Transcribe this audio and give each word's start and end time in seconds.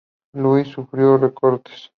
Louis 0.33 0.65
sufrió 0.65 1.15
recortes. 1.19 1.87